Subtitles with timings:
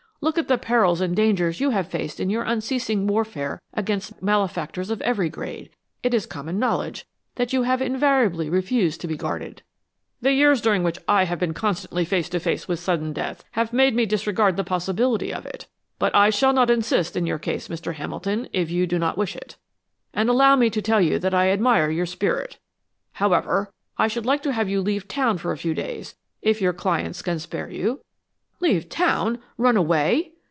[0.23, 4.91] Look at the perils and dangers you have faced in your unceasing warfare against malefactors
[4.91, 5.71] of every grade.
[6.03, 9.63] It is common knowledge that you have invariably refused to be guarded."
[10.21, 13.73] "The years during which I have been constantly face to face with sudden death have
[13.73, 15.65] made me disregard the possibility of it.
[15.97, 17.95] But I shall not insist in your case, Mr.
[17.95, 19.57] Hamilton, if you do not wish it;
[20.13, 22.59] and allow me to tell you that I admire your spirit.
[23.13, 26.73] However, I should like to have you leave town for a few days, if your
[26.73, 28.01] clients can spare you."
[28.63, 29.39] "Leave town?
[29.57, 30.33] Run away?"